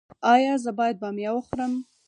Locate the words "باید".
0.77-0.97